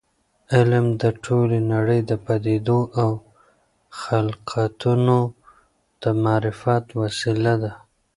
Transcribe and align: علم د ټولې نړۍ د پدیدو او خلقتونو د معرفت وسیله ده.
علم 0.55 0.85
د 1.01 1.03
ټولې 1.23 1.59
نړۍ 1.73 1.99
د 2.09 2.11
پدیدو 2.25 2.79
او 3.01 3.09
خلقتونو 4.01 5.17
د 6.01 6.03
معرفت 6.23 6.85
وسیله 7.01 7.53
ده. 7.63 7.73